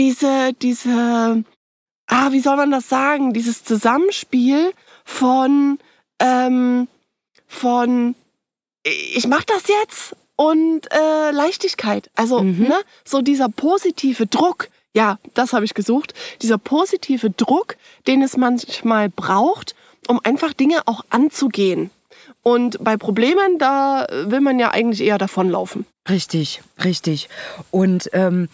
diese, 0.00 0.54
diese, 0.54 1.44
ah, 2.06 2.32
wie 2.32 2.40
soll 2.40 2.56
man 2.56 2.70
das 2.70 2.88
sagen? 2.88 3.34
Dieses 3.34 3.64
Zusammenspiel 3.64 4.72
von, 5.04 5.78
ähm, 6.18 6.88
von, 7.46 8.14
ich 8.82 9.26
mach 9.28 9.44
das 9.44 9.68
jetzt 9.68 10.16
und 10.36 10.90
äh, 10.90 11.32
Leichtigkeit. 11.32 12.10
Also, 12.14 12.40
mhm. 12.40 12.68
ne, 12.68 12.80
so 13.04 13.20
dieser 13.20 13.50
positive 13.50 14.26
Druck. 14.26 14.68
Ja, 14.94 15.18
das 15.34 15.52
habe 15.52 15.66
ich 15.66 15.74
gesucht. 15.74 16.14
Dieser 16.40 16.56
positive 16.56 17.28
Druck, 17.30 17.76
den 18.06 18.22
es 18.22 18.38
manchmal 18.38 19.10
braucht, 19.10 19.74
um 20.08 20.18
einfach 20.24 20.54
Dinge 20.54 20.80
auch 20.86 21.04
anzugehen. 21.10 21.90
Und 22.42 22.82
bei 22.82 22.96
Problemen, 22.96 23.58
da 23.58 24.06
will 24.10 24.40
man 24.40 24.58
ja 24.58 24.70
eigentlich 24.70 25.02
eher 25.02 25.18
davonlaufen. 25.18 25.84
Richtig, 26.08 26.62
richtig. 26.82 27.28
Und 27.70 28.08
ähm, 28.14 28.48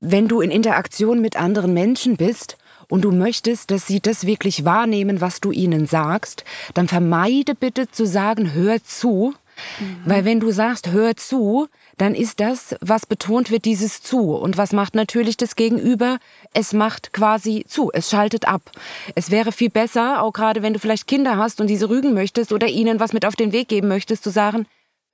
wenn 0.00 0.28
du 0.28 0.40
in 0.40 0.50
Interaktion 0.50 1.20
mit 1.20 1.36
anderen 1.36 1.72
Menschen 1.74 2.16
bist 2.16 2.58
und 2.88 3.02
du 3.02 3.12
möchtest, 3.12 3.70
dass 3.70 3.86
sie 3.86 4.00
das 4.00 4.26
wirklich 4.26 4.64
wahrnehmen, 4.64 5.20
was 5.20 5.40
du 5.40 5.50
ihnen 5.50 5.86
sagst, 5.86 6.44
dann 6.74 6.88
vermeide 6.88 7.54
bitte 7.54 7.90
zu 7.90 8.06
sagen, 8.06 8.52
hör 8.54 8.82
zu. 8.82 9.34
Mhm. 9.80 9.96
Weil 10.04 10.24
wenn 10.24 10.38
du 10.38 10.50
sagst, 10.50 10.92
hör 10.92 11.16
zu, 11.16 11.68
dann 11.96 12.14
ist 12.14 12.40
das, 12.40 12.76
was 12.80 13.06
betont 13.06 13.50
wird, 13.50 13.64
dieses 13.64 14.02
zu. 14.02 14.34
Und 14.34 14.58
was 14.58 14.72
macht 14.72 14.94
natürlich 14.94 15.38
das 15.38 15.56
Gegenüber? 15.56 16.18
Es 16.52 16.74
macht 16.74 17.12
quasi 17.14 17.64
zu, 17.66 17.90
es 17.92 18.10
schaltet 18.10 18.46
ab. 18.46 18.70
Es 19.14 19.30
wäre 19.30 19.52
viel 19.52 19.70
besser, 19.70 20.22
auch 20.22 20.32
gerade 20.32 20.62
wenn 20.62 20.74
du 20.74 20.78
vielleicht 20.78 21.06
Kinder 21.06 21.38
hast 21.38 21.60
und 21.60 21.68
diese 21.68 21.88
rügen 21.88 22.12
möchtest 22.12 22.52
oder 22.52 22.68
ihnen 22.68 23.00
was 23.00 23.14
mit 23.14 23.24
auf 23.24 23.34
den 23.34 23.52
Weg 23.52 23.68
geben 23.68 23.88
möchtest, 23.88 24.24
zu 24.24 24.30
sagen, 24.30 24.66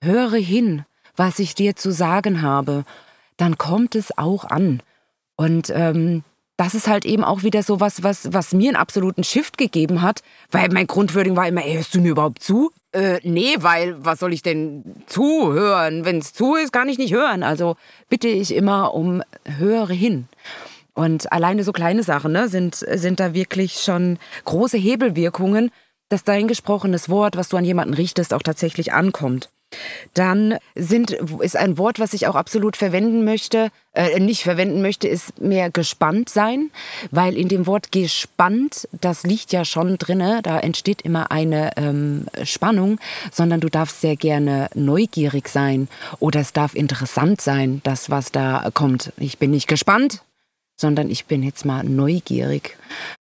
höre 0.03 0.37
hin, 0.39 0.85
was 1.15 1.39
ich 1.39 1.55
dir 1.55 1.77
zu 1.77 1.93
sagen 1.93 2.43
habe. 2.43 2.85
Dann 3.43 3.59
kommt 3.59 3.97
es 3.97 4.17
auch 4.17 4.45
an. 4.45 4.85
Und 5.35 5.73
ähm, 5.75 6.23
das 6.57 6.77
ist 6.77 6.87
halt 6.87 7.05
eben 7.05 7.25
auch 7.25 7.43
wieder 7.43 7.65
so 7.65 7.81
was, 7.81 8.05
was, 8.05 8.33
was 8.33 8.53
mir 8.53 8.69
einen 8.69 8.77
absoluten 8.77 9.25
Shift 9.25 9.59
gegeben 9.59 10.01
hat, 10.01 10.23
weil 10.53 10.69
mein 10.69 10.87
Grundwording 10.87 11.35
war 11.35 11.49
immer, 11.49 11.65
ey, 11.65 11.75
hörst 11.75 11.93
du 11.93 12.01
mir 12.01 12.13
überhaupt 12.13 12.41
zu? 12.41 12.71
Äh, 12.93 13.19
nee, 13.25 13.57
weil 13.59 13.97
was 14.05 14.21
soll 14.21 14.33
ich 14.33 14.43
denn 14.43 14.85
zuhören? 15.07 16.05
Wenn 16.05 16.19
es 16.19 16.33
zu 16.33 16.55
ist, 16.55 16.73
kann 16.73 16.89
ich 16.89 16.99
nicht 16.99 17.13
hören. 17.13 17.43
Also 17.43 17.75
bitte 18.09 18.29
ich 18.29 18.55
immer 18.55 18.95
um 18.95 19.25
höre 19.45 19.89
hin. 19.89 20.29
Und 20.95 21.33
alleine 21.33 21.65
so 21.65 21.73
kleine 21.73 22.05
Sachen 22.05 22.31
ne, 22.31 22.47
sind, 22.47 22.77
sind 22.77 23.19
da 23.19 23.35
wirklich 23.35 23.81
schon 23.81 24.21
große 24.45 24.79
Hebelwirkungen, 24.79 25.73
dass 26.11 26.23
dein 26.23 26.47
gesprochenes 26.47 27.09
Wort, 27.09 27.37
was 27.37 27.49
du 27.49 27.57
an 27.57 27.65
jemanden 27.65 27.95
richtest, 27.95 28.35
auch 28.35 28.43
tatsächlich 28.45 28.93
ankommt. 28.93 29.51
Dann 30.15 30.57
sind, 30.75 31.13
ist 31.13 31.57
ein 31.57 31.79
Wort, 31.79 31.99
was 31.99 32.13
ich 32.13 32.27
auch 32.27 32.35
absolut 32.35 32.77
verwenden 32.77 33.25
möchte, 33.25 33.71
äh, 33.95 34.19
nicht 34.21 34.43
verwenden 34.43 34.83
möchte, 34.83 35.09
ist 35.09 35.39
mehr 35.41 35.71
gespannt 35.71 36.29
sein, 36.29 36.71
weil 37.11 37.37
in 37.37 37.49
dem 37.49 37.67
Wort 37.67 37.93
gespannt, 37.93 38.89
das 38.93 39.25
liegt 39.25 39.53
ja 39.53 39.65
schon 39.65 39.99
drinne, 39.99 40.41
da 40.43 40.59
entsteht 40.59 41.03
immer 41.03 41.31
eine 41.31 41.77
ähm, 41.77 42.27
Spannung, 42.45 42.99
sondern 43.31 43.61
du 43.61 43.69
darfst 43.69 44.01
sehr 44.01 44.17
gerne 44.17 44.69
neugierig 44.75 45.49
sein 45.49 45.89
oder 46.21 46.41
es 46.41 46.53
darf 46.53 46.75
interessant 46.75 47.41
sein, 47.41 47.81
das 47.85 48.09
was 48.09 48.33
da 48.33 48.71
kommt. 48.73 49.13
Ich 49.19 49.39
bin 49.39 49.51
nicht 49.51 49.69
gespannt, 49.69 50.23
sondern 50.77 51.11
ich 51.11 51.27
bin 51.27 51.43
jetzt 51.43 51.65
mal 51.65 51.85
neugierig. 51.85 52.77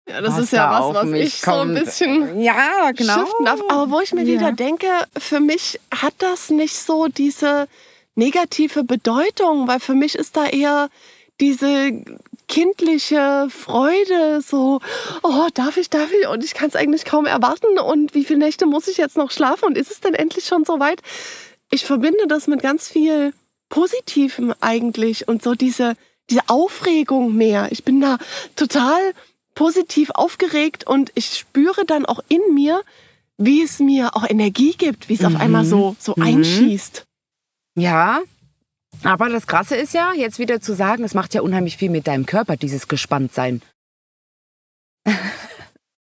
Ja, 0.09 0.21
das 0.21 0.39
ist 0.39 0.53
ja 0.53 0.71
was, 0.71 0.95
was 0.95 1.13
ich 1.13 1.43
kommt. 1.43 1.57
so 1.57 1.61
ein 1.63 1.75
bisschen 1.75 2.41
ja, 2.41 2.91
genau. 2.93 3.21
shiften 3.21 3.45
darf. 3.45 3.61
Aber 3.69 3.91
wo 3.91 4.01
ich 4.01 4.13
mir 4.13 4.23
ja. 4.23 4.35
wieder 4.35 4.53
denke, 4.53 4.87
für 5.17 5.41
mich 5.41 5.79
hat 5.95 6.15
das 6.19 6.51
nicht 6.51 6.77
so 6.77 7.09
diese 7.09 7.69
negative 8.15 8.85
Bedeutung, 8.85 9.69
weil 9.69 9.81
für 9.81 9.95
mich 9.95 10.15
ist 10.15 10.37
da 10.37 10.47
eher 10.47 10.89
diese 11.41 11.93
kindliche 12.49 13.49
Freude, 13.51 14.41
so, 14.41 14.81
oh, 15.23 15.49
darf 15.55 15.77
ich, 15.77 15.91
darf 15.91 16.11
ich? 16.13 16.27
Und 16.27 16.43
ich 16.43 16.55
kann 16.55 16.69
es 16.69 16.77
eigentlich 16.77 17.05
kaum 17.05 17.27
erwarten. 17.27 17.79
Und 17.79 18.15
wie 18.15 18.25
viele 18.25 18.41
Nächte 18.41 18.67
muss 18.67 18.89
ich 18.89 18.97
jetzt 18.97 19.17
noch 19.17 19.31
schlafen? 19.31 19.67
Und 19.67 19.79
ist 19.79 19.91
es 19.91 20.01
denn 20.01 20.15
endlich 20.15 20.47
schon 20.47 20.65
so 20.65 20.81
weit? 20.81 21.01
Ich 21.71 21.85
verbinde 21.85 22.27
das 22.27 22.47
mit 22.47 22.63
ganz 22.63 22.89
viel 22.89 23.35
Positivem 23.69 24.55
eigentlich 24.61 25.29
und 25.29 25.43
so 25.43 25.55
diese, 25.55 25.95
diese 26.31 26.41
Aufregung 26.49 27.35
mehr. 27.35 27.69
Ich 27.71 27.85
bin 27.85 28.01
da 28.01 28.17
total 28.57 29.13
positiv 29.59 30.11
aufgeregt 30.11 30.87
und 30.87 31.11
ich 31.17 31.37
spüre 31.37 31.85
dann 31.85 32.07
auch 32.07 32.21
in 32.29 32.55
mir, 32.55 32.81
wie 33.39 33.65
es 33.65 33.81
mir 33.81 34.15
auch 34.15 34.23
Energie 34.23 34.77
gibt, 34.79 35.09
wie 35.09 35.15
es 35.15 35.23
mhm. 35.23 35.35
auf 35.35 35.41
einmal 35.41 35.65
so, 35.65 35.97
so 35.99 36.15
mhm. 36.17 36.23
einschießt. 36.23 37.05
Ja, 37.77 38.21
aber 39.03 39.29
das 39.29 39.49
Krasse 39.49 39.75
ist 39.75 39.95
ja, 39.95 40.13
jetzt 40.13 40.39
wieder 40.39 40.61
zu 40.61 40.75
sagen, 40.75 41.03
es 41.03 41.13
macht 41.13 41.35
ja 41.35 41.43
unheimlich 41.43 41.77
viel 41.77 41.91
mit 41.91 42.07
deinem 42.07 42.25
Körper, 42.25 42.57
dieses 42.57 42.87
Gespanntsein. 42.87 43.61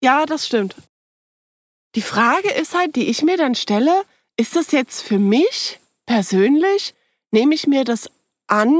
ja, 0.03 0.27
das 0.27 0.47
stimmt. 0.47 0.77
Die 1.95 2.03
Frage 2.03 2.51
ist 2.51 2.75
halt, 2.75 2.95
die 2.95 3.09
ich 3.09 3.23
mir 3.23 3.39
dann 3.39 3.55
stelle, 3.55 4.03
ist 4.37 4.55
das 4.55 4.71
jetzt 4.71 5.01
für 5.01 5.19
mich 5.19 5.81
persönlich, 6.05 6.95
nehme 7.31 7.55
ich 7.55 7.67
mir 7.67 7.85
das 7.85 8.11
an 8.49 8.75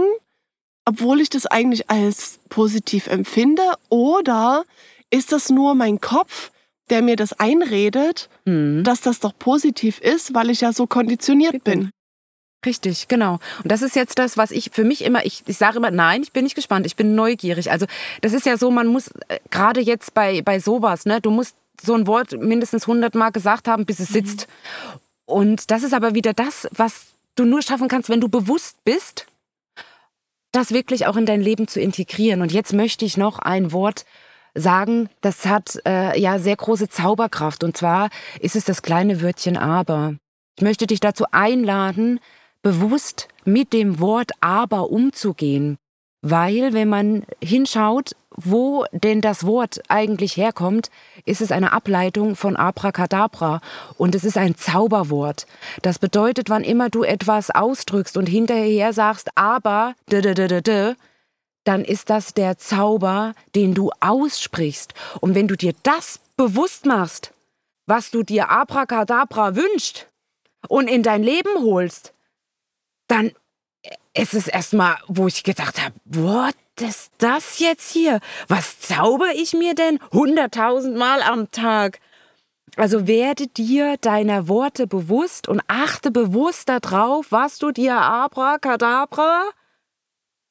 obwohl 0.87 1.21
ich 1.21 1.29
das 1.29 1.47
eigentlich 1.47 1.91
als 1.91 2.39
positiv 2.49 3.09
empfinde? 3.09 3.63
Oder 3.91 4.65
ist 5.11 5.33
das 5.33 5.51
nur 5.51 5.75
mein 5.75 6.01
Kopf, 6.01 6.51
der 6.89 7.03
mir 7.03 7.17
das 7.17 7.33
einredet, 7.35 8.31
mhm. 8.45 8.85
dass 8.85 9.01
das 9.01 9.21
doch 9.21 9.37
positiv 9.39 10.01
ist, 10.01 10.33
weil 10.33 10.51
ich 10.51 10.63
ja 10.63 10.73
so 10.73 10.87
konditioniert 10.87 11.63
bin? 11.65 11.91
Richtig, 12.65 13.09
genau. 13.09 13.39
Und 13.63 13.71
das 13.71 13.83
ist 13.83 13.95
jetzt 13.95 14.19
das, 14.19 14.37
was 14.37 14.51
ich 14.51 14.71
für 14.73 14.85
mich 14.85 15.05
immer, 15.05 15.25
ich, 15.25 15.43
ich 15.47 15.59
sage 15.59 15.77
immer, 15.77 15.91
nein, 15.91 16.23
ich 16.23 16.33
bin 16.33 16.45
nicht 16.45 16.57
gespannt, 16.57 16.87
ich 16.87 16.97
bin 16.97 17.15
neugierig. 17.15 17.71
Also 17.71 17.87
das 18.23 18.33
ist 18.33 18.47
ja 18.47 18.57
so, 18.57 18.71
man 18.71 18.87
muss 18.87 19.09
äh, 19.29 19.39
gerade 19.51 19.81
jetzt 19.81 20.15
bei, 20.15 20.43
bei 20.43 20.59
sowas, 20.59 21.05
ne, 21.05 21.21
du 21.21 21.31
musst 21.31 21.57
so 21.83 21.95
ein 21.95 22.07
Wort 22.07 22.33
mindestens 22.41 22.87
hundertmal 22.87 23.31
gesagt 23.33 23.69
haben, 23.69 23.85
bis 23.85 24.01
es 24.01 24.11
mhm. 24.11 24.15
sitzt. 24.15 24.49
Und 25.27 25.71
das 25.71 25.83
ist 25.83 25.93
aber 25.93 26.15
wieder 26.15 26.33
das, 26.33 26.69
was 26.73 27.09
du 27.35 27.45
nur 27.45 27.63
schaffen 27.63 27.89
kannst, 27.89 28.09
wenn 28.09 28.21
du 28.21 28.29
bewusst 28.29 28.83
bist, 28.85 29.27
das 30.57 30.73
wirklich 30.73 31.07
auch 31.07 31.17
in 31.17 31.27
dein 31.27 31.41
Leben 31.41 31.69
zu 31.69 31.81
integrieren. 31.81 32.41
Und 32.41 32.51
jetzt 32.51 32.73
möchte 32.73 33.05
ich 33.05 33.17
noch 33.17 33.39
ein 33.39 33.73
Wort 33.73 34.05
sagen, 34.55 35.11
das 35.21 35.45
hat 35.47 35.79
äh, 35.87 36.19
ja 36.19 36.39
sehr 36.39 36.57
große 36.57 36.89
Zauberkraft. 36.89 37.63
Und 37.63 37.77
zwar 37.77 38.09
ist 38.41 38.57
es 38.57 38.65
das 38.65 38.83
kleine 38.83 39.21
Wörtchen 39.21 39.57
aber. 39.57 40.15
Ich 40.57 40.63
möchte 40.63 40.87
dich 40.87 41.01
dazu 41.01 41.27
einladen, 41.31 42.21
bewusst 42.63 43.29
mit 43.45 43.75
dem 43.75 44.01
Wort 44.01 44.31
aber 44.41 44.91
umzugehen. 44.91 45.77
Weil 46.29 46.73
wenn 46.73 46.89
man 46.89 47.25
hinschaut, 47.41 48.17
wo 48.31 48.85
denn 48.91 49.21
das 49.21 49.47
Wort 49.47 49.81
eigentlich 49.87 50.37
herkommt, 50.37 50.91
ist 51.25 51.41
es 51.41 51.53
eine 51.53 51.73
Ableitung 51.73 52.35
von 52.35 52.57
Abracadabra 52.57 53.61
und 53.97 54.13
es 54.17 54.25
ist 54.25 54.37
ein 54.37 54.57
Zauberwort. 54.57 55.47
Das 55.83 56.01
bedeutet, 56.01 56.51
wann 56.51 56.65
immer 56.65 56.91
du 56.91 57.05
etwas 57.05 57.53
ausdrückst 57.53 58.17
und 58.17 58.27
hinterher 58.27 58.93
sagst 58.93 59.29
aber 59.37 59.95
dann 61.63 61.85
ist 61.85 62.11
das 62.11 62.35
der 62.35 62.59
Zauber, 62.59 63.33
den 63.55 63.75
du 63.75 63.93
aussprichst. 64.01 64.95
Und 65.21 65.37
wenn 65.37 65.47
du 65.47 65.57
dir 65.57 65.75
das 65.85 66.19
bewusst 66.37 66.87
machst, 66.87 67.33
was 67.87 68.11
du 68.11 68.25
dir 68.25 68.51
Abracadabra 68.51 69.55
wünscht 69.55 70.09
und 70.67 70.89
in 70.89 71.05
dein 71.05 71.23
Leben 71.23 71.61
holst, 71.61 72.13
dann 73.07 73.31
ist 74.17 74.35
es 74.35 74.49
erstmal, 74.49 74.97
wo 75.09 75.27
ich 75.27 75.43
gedacht 75.43 75.83
habe, 75.83 75.95
what 76.05 76.55
ist 76.81 77.13
das 77.19 77.59
jetzt 77.59 77.91
hier? 77.91 78.21
Was 78.49 78.81
zauber 78.81 79.29
ich 79.35 79.53
mir 79.53 79.75
denn 79.75 79.99
hunderttausendmal 80.13 81.23
am 81.23 81.51
Tag? 81.51 82.01
Also 82.77 83.07
werde 83.07 83.47
dir 83.47 83.97
deiner 83.99 84.49
Worte 84.49 84.87
bewusst 84.87 85.49
und 85.49 85.63
achte 85.67 86.11
bewusst 86.11 86.69
darauf, 86.69 87.33
was 87.33 87.59
du 87.59 87.71
dir 87.71 87.97
abracadabra 87.97 89.45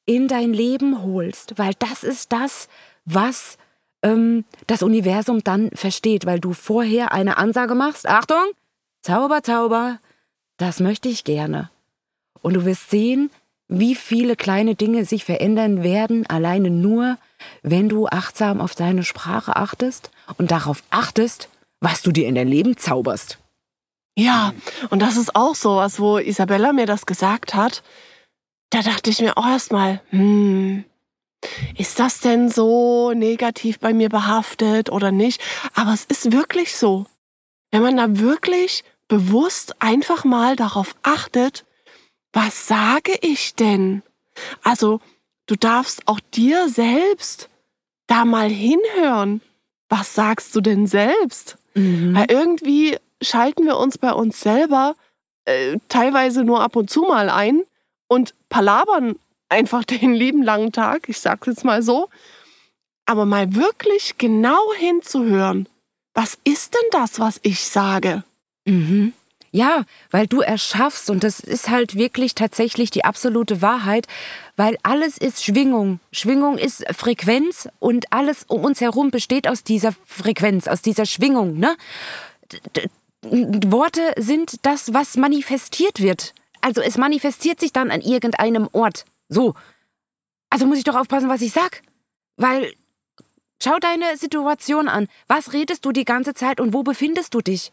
in 0.06 0.26
dein 0.28 0.52
Leben 0.52 1.02
holst, 1.02 1.58
weil 1.58 1.74
das 1.78 2.02
ist 2.02 2.32
das, 2.32 2.68
was 3.04 3.58
ähm, 4.02 4.44
das 4.66 4.82
Universum 4.82 5.42
dann 5.44 5.70
versteht, 5.72 6.26
weil 6.26 6.40
du 6.40 6.52
vorher 6.52 7.12
eine 7.12 7.36
Ansage 7.36 7.74
machst. 7.74 8.08
Achtung, 8.08 8.44
Zauber, 9.02 9.42
Zauber, 9.42 9.98
das 10.56 10.80
möchte 10.80 11.08
ich 11.08 11.22
gerne. 11.24 11.70
Und 12.42 12.54
du 12.54 12.64
wirst 12.64 12.90
sehen, 12.90 13.30
wie 13.68 13.94
viele 13.94 14.36
kleine 14.36 14.74
Dinge 14.74 15.04
sich 15.04 15.24
verändern 15.24 15.82
werden, 15.82 16.26
alleine 16.26 16.70
nur, 16.70 17.18
wenn 17.62 17.88
du 17.88 18.06
achtsam 18.06 18.60
auf 18.60 18.74
deine 18.74 19.04
Sprache 19.04 19.56
achtest 19.56 20.10
und 20.38 20.50
darauf 20.50 20.82
achtest, 20.90 21.48
was 21.80 22.02
du 22.02 22.12
dir 22.12 22.26
in 22.26 22.34
dein 22.34 22.48
Leben 22.48 22.76
zauberst. 22.76 23.38
Ja, 24.18 24.54
und 24.90 25.00
das 25.00 25.16
ist 25.16 25.36
auch 25.36 25.54
so 25.54 25.76
was, 25.76 26.00
wo 26.00 26.18
Isabella 26.18 26.72
mir 26.72 26.86
das 26.86 27.04
gesagt 27.06 27.54
hat. 27.54 27.82
Da 28.70 28.80
dachte 28.82 29.10
ich 29.10 29.20
mir 29.20 29.36
auch 29.36 29.46
erstmal, 29.46 30.00
hm, 30.10 30.84
ist 31.76 31.98
das 31.98 32.20
denn 32.20 32.48
so 32.48 33.12
negativ 33.12 33.78
bei 33.78 33.92
mir 33.92 34.08
behaftet 34.08 34.90
oder 34.90 35.12
nicht? 35.12 35.40
Aber 35.74 35.92
es 35.92 36.04
ist 36.04 36.32
wirklich 36.32 36.76
so. 36.76 37.06
Wenn 37.70 37.82
man 37.82 37.96
da 37.96 38.18
wirklich 38.18 38.84
bewusst 39.08 39.80
einfach 39.80 40.24
mal 40.24 40.56
darauf 40.56 40.96
achtet, 41.02 41.64
was 42.36 42.66
sage 42.68 43.16
ich 43.22 43.54
denn? 43.54 44.02
Also 44.62 45.00
du 45.46 45.56
darfst 45.56 46.06
auch 46.06 46.20
dir 46.34 46.68
selbst 46.68 47.48
da 48.08 48.26
mal 48.26 48.50
hinhören. 48.50 49.40
Was 49.88 50.14
sagst 50.14 50.54
du 50.54 50.60
denn 50.60 50.86
selbst? 50.86 51.56
Mhm. 51.72 52.14
Weil 52.14 52.30
irgendwie 52.30 52.98
schalten 53.22 53.64
wir 53.64 53.78
uns 53.78 53.96
bei 53.96 54.12
uns 54.12 54.38
selber 54.38 54.96
äh, 55.46 55.78
teilweise 55.88 56.44
nur 56.44 56.60
ab 56.60 56.76
und 56.76 56.90
zu 56.90 57.04
mal 57.04 57.30
ein 57.30 57.62
und 58.06 58.34
palabern 58.50 59.16
einfach 59.48 59.84
den 59.86 60.12
lieben 60.12 60.42
langen 60.42 60.72
Tag, 60.72 61.08
ich 61.08 61.18
sag's 61.18 61.46
jetzt 61.46 61.64
mal 61.64 61.82
so. 61.82 62.10
Aber 63.06 63.24
mal 63.24 63.54
wirklich 63.54 64.18
genau 64.18 64.74
hinzuhören, 64.74 65.70
was 66.12 66.36
ist 66.44 66.74
denn 66.74 66.90
das, 66.90 67.18
was 67.18 67.40
ich 67.42 67.64
sage? 67.64 68.24
Mhm. 68.66 69.14
Ja, 69.56 69.86
weil 70.10 70.26
du 70.26 70.42
erschaffst, 70.42 71.08
und 71.08 71.24
das 71.24 71.40
ist 71.40 71.70
halt 71.70 71.94
wirklich 71.94 72.34
tatsächlich 72.34 72.90
die 72.90 73.06
absolute 73.06 73.62
Wahrheit, 73.62 74.06
weil 74.54 74.76
alles 74.82 75.16
ist 75.16 75.42
Schwingung. 75.42 75.98
Schwingung 76.12 76.58
ist 76.58 76.84
Frequenz 76.94 77.66
und 77.78 78.12
alles 78.12 78.44
um 78.48 78.66
uns 78.66 78.82
herum 78.82 79.10
besteht 79.10 79.48
aus 79.48 79.64
dieser 79.64 79.94
Frequenz, 80.04 80.68
aus 80.68 80.82
dieser 80.82 81.06
Schwingung. 81.06 81.58
Ne? 81.58 81.74
Worte 83.22 84.02
sind 84.18 84.58
das, 84.60 84.92
was 84.92 85.16
manifestiert 85.16 86.02
wird. 86.02 86.34
Also 86.60 86.82
es 86.82 86.98
manifestiert 86.98 87.58
sich 87.58 87.72
dann 87.72 87.90
an 87.90 88.02
irgendeinem 88.02 88.68
Ort. 88.72 89.06
So. 89.30 89.54
Also 90.50 90.66
muss 90.66 90.76
ich 90.76 90.84
doch 90.84 90.96
aufpassen, 90.96 91.30
was 91.30 91.40
ich 91.40 91.52
sag. 91.52 91.80
Weil 92.36 92.74
schau 93.64 93.78
deine 93.78 94.18
Situation 94.18 94.86
an. 94.86 95.08
Was 95.28 95.54
redest 95.54 95.86
du 95.86 95.92
die 95.92 96.04
ganze 96.04 96.34
Zeit 96.34 96.60
und 96.60 96.74
wo 96.74 96.82
befindest 96.82 97.32
du 97.32 97.40
dich? 97.40 97.72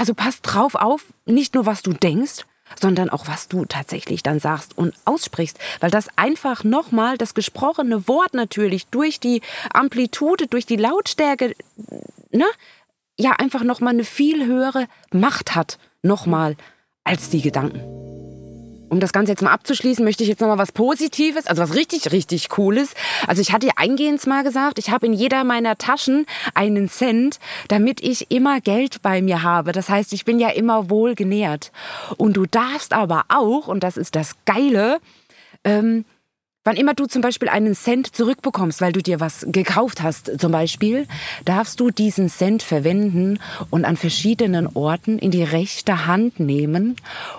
Also 0.00 0.14
pass 0.14 0.40
drauf 0.40 0.76
auf, 0.76 1.04
nicht 1.26 1.54
nur 1.54 1.66
was 1.66 1.82
du 1.82 1.92
denkst, 1.92 2.46
sondern 2.80 3.10
auch 3.10 3.26
was 3.28 3.48
du 3.48 3.66
tatsächlich 3.66 4.22
dann 4.22 4.40
sagst 4.40 4.78
und 4.78 4.94
aussprichst, 5.04 5.58
weil 5.80 5.90
das 5.90 6.08
einfach 6.16 6.64
nochmal 6.64 7.18
das 7.18 7.34
gesprochene 7.34 8.08
Wort 8.08 8.32
natürlich 8.32 8.86
durch 8.86 9.20
die 9.20 9.42
Amplitude, 9.74 10.46
durch 10.46 10.64
die 10.64 10.76
Lautstärke, 10.76 11.54
ne, 12.30 12.46
ja 13.18 13.32
einfach 13.32 13.62
nochmal 13.62 13.92
eine 13.92 14.04
viel 14.04 14.46
höhere 14.46 14.88
Macht 15.12 15.54
hat, 15.54 15.78
nochmal 16.00 16.56
als 17.04 17.28
die 17.28 17.42
Gedanken. 17.42 18.29
Um 18.90 18.98
das 18.98 19.12
Ganze 19.12 19.30
jetzt 19.30 19.42
mal 19.42 19.52
abzuschließen, 19.52 20.04
möchte 20.04 20.24
ich 20.24 20.28
jetzt 20.28 20.40
nochmal 20.40 20.58
was 20.58 20.72
Positives, 20.72 21.46
also 21.46 21.62
was 21.62 21.74
richtig, 21.74 22.10
richtig 22.10 22.48
Cooles. 22.48 22.94
Also 23.28 23.40
ich 23.40 23.52
hatte 23.52 23.68
ja 23.68 23.72
eingehend 23.76 24.26
mal 24.26 24.42
gesagt, 24.42 24.80
ich 24.80 24.90
habe 24.90 25.06
in 25.06 25.12
jeder 25.12 25.44
meiner 25.44 25.78
Taschen 25.78 26.26
einen 26.54 26.88
Cent, 26.88 27.38
damit 27.68 28.02
ich 28.02 28.32
immer 28.32 28.60
Geld 28.60 29.00
bei 29.00 29.22
mir 29.22 29.44
habe. 29.44 29.70
Das 29.70 29.88
heißt, 29.88 30.12
ich 30.12 30.24
bin 30.24 30.40
ja 30.40 30.48
immer 30.48 30.90
wohl 30.90 31.14
genährt. 31.14 31.70
Und 32.16 32.36
du 32.36 32.46
darfst 32.46 32.92
aber 32.92 33.26
auch, 33.28 33.68
und 33.68 33.84
das 33.84 33.96
ist 33.96 34.16
das 34.16 34.34
Geile, 34.44 34.98
ähm, 35.62 36.04
Wann 36.70 36.76
immer 36.76 36.94
du 36.94 37.06
zum 37.06 37.20
Beispiel 37.20 37.48
einen 37.48 37.74
Cent 37.74 38.14
zurückbekommst, 38.14 38.80
weil 38.80 38.92
du 38.92 39.02
dir 39.02 39.18
was 39.18 39.44
gekauft 39.48 40.02
hast, 40.02 40.40
zum 40.40 40.52
Beispiel, 40.52 41.08
darfst 41.44 41.80
du 41.80 41.90
diesen 41.90 42.28
Cent 42.28 42.62
verwenden 42.62 43.40
und 43.70 43.84
an 43.84 43.96
verschiedenen 43.96 44.68
Orten 44.68 45.18
in 45.18 45.32
die 45.32 45.42
rechte 45.42 46.06
Hand 46.06 46.38
nehmen 46.38 46.94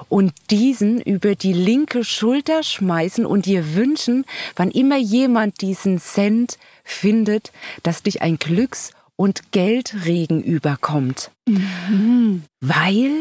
und 0.09 0.33
diesen 0.49 0.99
über 0.99 1.35
die 1.35 1.53
linke 1.53 2.03
Schulter 2.03 2.61
schmeißen 2.61 3.25
und 3.25 3.45
dir 3.45 3.73
wünschen, 3.73 4.25
wann 4.57 4.69
immer 4.69 4.97
jemand 4.97 5.61
diesen 5.61 6.01
Cent 6.01 6.57
findet, 6.83 7.53
dass 7.83 8.03
dich 8.03 8.21
ein 8.21 8.37
Glücks- 8.37 8.91
und 9.15 9.53
Geldregen 9.53 10.43
überkommt. 10.43 11.31
Mhm. 11.47 12.43
Weil 12.59 13.11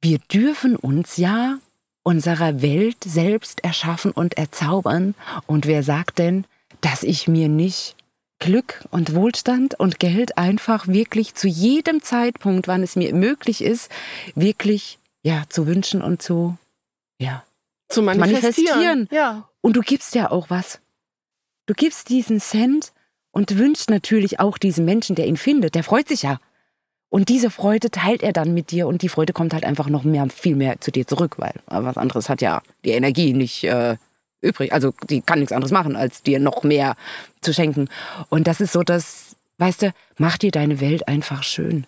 wir 0.00 0.20
dürfen 0.32 0.76
uns 0.76 1.16
ja 1.16 1.58
unserer 2.06 2.62
Welt 2.62 3.02
selbst 3.04 3.64
erschaffen 3.64 4.12
und 4.12 4.38
erzaubern. 4.38 5.16
Und 5.46 5.66
wer 5.66 5.82
sagt 5.82 6.20
denn, 6.20 6.44
dass 6.80 7.02
ich 7.02 7.26
mir 7.26 7.48
nicht 7.48 7.96
Glück 8.38 8.84
und 8.92 9.14
Wohlstand 9.14 9.74
und 9.80 9.98
Geld 9.98 10.38
einfach 10.38 10.86
wirklich 10.86 11.34
zu 11.34 11.48
jedem 11.48 12.02
Zeitpunkt, 12.02 12.68
wann 12.68 12.84
es 12.84 12.94
mir 12.94 13.12
möglich 13.12 13.60
ist, 13.60 13.90
wirklich 14.36 14.98
ja 15.22 15.44
zu 15.48 15.66
wünschen 15.66 16.00
und 16.00 16.22
zu 16.22 16.56
ja 17.18 17.42
zu 17.88 18.02
manifestieren. 18.02 18.68
manifestieren. 18.76 19.08
Ja. 19.10 19.48
Und 19.60 19.74
du 19.74 19.80
gibst 19.80 20.14
ja 20.14 20.30
auch 20.30 20.48
was. 20.48 20.80
Du 21.66 21.74
gibst 21.74 22.08
diesen 22.08 22.40
Cent 22.40 22.92
und 23.32 23.58
wünschst 23.58 23.90
natürlich 23.90 24.38
auch 24.38 24.58
diesem 24.58 24.84
Menschen, 24.84 25.16
der 25.16 25.26
ihn 25.26 25.36
findet, 25.36 25.74
der 25.74 25.82
freut 25.82 26.06
sich 26.06 26.22
ja. 26.22 26.38
Und 27.08 27.28
diese 27.28 27.50
Freude 27.50 27.90
teilt 27.90 28.22
er 28.22 28.32
dann 28.32 28.52
mit 28.52 28.70
dir 28.70 28.86
und 28.86 29.02
die 29.02 29.08
Freude 29.08 29.32
kommt 29.32 29.54
halt 29.54 29.64
einfach 29.64 29.88
noch 29.88 30.02
mehr, 30.02 30.28
viel 30.28 30.56
mehr 30.56 30.80
zu 30.80 30.90
dir 30.90 31.06
zurück, 31.06 31.38
weil 31.38 31.54
was 31.66 31.96
anderes 31.96 32.28
hat 32.28 32.42
ja 32.42 32.62
die 32.84 32.90
Energie 32.90 33.32
nicht 33.32 33.64
äh, 33.64 33.96
übrig. 34.40 34.72
Also 34.72 34.92
die 35.08 35.20
kann 35.20 35.38
nichts 35.38 35.52
anderes 35.52 35.72
machen, 35.72 35.96
als 35.96 36.22
dir 36.22 36.40
noch 36.40 36.62
mehr 36.62 36.96
zu 37.40 37.54
schenken. 37.54 37.88
Und 38.28 38.46
das 38.46 38.60
ist 38.60 38.72
so 38.72 38.82
das, 38.82 39.36
weißt 39.58 39.82
du, 39.82 39.94
mach 40.18 40.36
dir 40.36 40.50
deine 40.50 40.80
Welt 40.80 41.06
einfach 41.08 41.42
schön. 41.42 41.86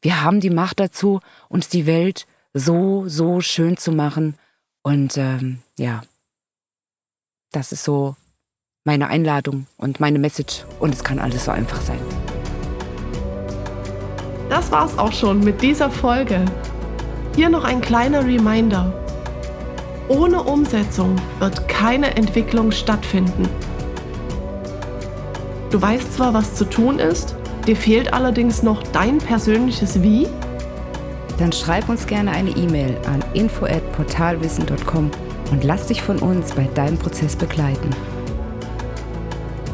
Wir 0.00 0.22
haben 0.22 0.40
die 0.40 0.50
Macht 0.50 0.78
dazu, 0.78 1.20
uns 1.48 1.68
die 1.68 1.86
Welt 1.86 2.26
so, 2.52 3.08
so 3.08 3.40
schön 3.40 3.76
zu 3.76 3.92
machen. 3.92 4.38
Und 4.82 5.16
ähm, 5.16 5.58
ja, 5.78 6.02
das 7.50 7.72
ist 7.72 7.84
so 7.84 8.14
meine 8.84 9.08
Einladung 9.08 9.66
und 9.76 9.98
meine 9.98 10.18
Message. 10.18 10.64
Und 10.78 10.94
es 10.94 11.02
kann 11.02 11.18
alles 11.18 11.46
so 11.46 11.50
einfach 11.50 11.80
sein. 11.80 11.98
Das 14.48 14.70
war's 14.70 14.96
auch 14.98 15.12
schon 15.12 15.40
mit 15.40 15.60
dieser 15.60 15.90
Folge. 15.90 16.44
Hier 17.34 17.48
noch 17.48 17.64
ein 17.64 17.80
kleiner 17.80 18.24
Reminder. 18.24 18.92
Ohne 20.08 20.42
Umsetzung 20.42 21.16
wird 21.40 21.68
keine 21.68 22.16
Entwicklung 22.16 22.70
stattfinden. 22.70 23.48
Du 25.70 25.82
weißt 25.82 26.14
zwar, 26.14 26.32
was 26.32 26.54
zu 26.54 26.64
tun 26.64 27.00
ist, 27.00 27.34
dir 27.66 27.76
fehlt 27.76 28.12
allerdings 28.12 28.62
noch 28.62 28.82
dein 28.84 29.18
persönliches 29.18 30.00
Wie? 30.02 30.28
Dann 31.38 31.52
schreib 31.52 31.88
uns 31.88 32.06
gerne 32.06 32.30
eine 32.30 32.50
E-Mail 32.50 32.96
an 33.06 33.22
info@portalwissen.com 33.34 35.10
und 35.50 35.64
lass 35.64 35.88
dich 35.88 36.02
von 36.02 36.18
uns 36.18 36.52
bei 36.52 36.68
deinem 36.74 36.96
Prozess 36.98 37.34
begleiten. 37.34 37.90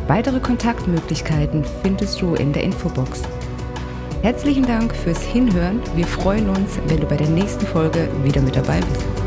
Weitere 0.08 0.40
Kontaktmöglichkeiten 0.40 1.64
findest 1.82 2.20
du 2.20 2.34
in 2.34 2.52
der 2.52 2.64
Infobox. 2.64 3.22
Herzlichen 4.22 4.64
Dank 4.64 4.94
fürs 4.94 5.20
Hinhören. 5.20 5.80
Wir 5.96 6.06
freuen 6.06 6.48
uns, 6.48 6.78
wenn 6.86 7.00
du 7.00 7.06
bei 7.06 7.16
der 7.16 7.28
nächsten 7.28 7.66
Folge 7.66 8.08
wieder 8.22 8.40
mit 8.40 8.54
dabei 8.54 8.78
bist. 8.78 9.21